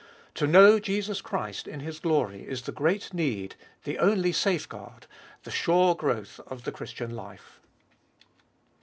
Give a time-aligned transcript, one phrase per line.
[0.33, 3.53] To know Jesus Christ in His glory is the great need,
[3.83, 5.05] the only safeguard,
[5.43, 7.59] the sure growth of the Christian life.